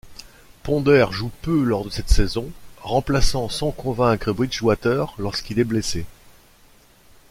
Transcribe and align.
Ponder 0.63 1.05
joue 1.11 1.29
peu 1.43 1.61
lors 1.61 1.85
de 1.85 1.91
cette 1.91 2.09
saison, 2.09 2.49
remplaçant 2.81 3.49
sans 3.49 3.69
convaincre 3.69 4.31
Bridgewater 4.33 5.13
lorsqu'il 5.19 5.59
est 5.59 5.63
blessé. 5.63 6.07